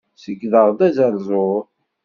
Ṣeyydeɣ-d 0.23 0.79
azeṛzuṛ. 0.87 1.57